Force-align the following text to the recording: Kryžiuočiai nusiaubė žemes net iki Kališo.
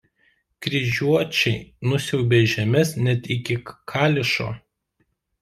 Kryžiuočiai 0.67 1.59
nusiaubė 1.91 2.41
žemes 2.55 2.95
net 3.09 3.31
iki 3.37 3.59
Kališo. 3.93 4.51